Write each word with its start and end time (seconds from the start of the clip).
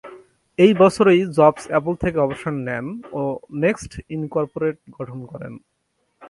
এই 0.59 0.71
বছরই 0.73 1.21
Jobs 1.37 1.63
Apple 1.69 1.93
থেকে 2.03 2.17
অবসর 2.19 2.53
নেন 2.67 2.85
ও 3.11 3.21
নেক্সট 3.63 3.91
ইনকর্পোরেটেড 4.15 4.85
গঠন 4.97 5.19
করেন। 5.31 5.53